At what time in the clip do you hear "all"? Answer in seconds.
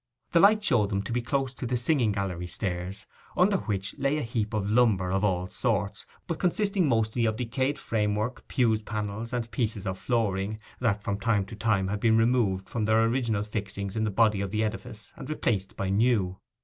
5.23-5.45